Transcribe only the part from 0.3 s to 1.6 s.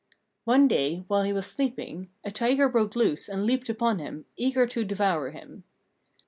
One day, while he was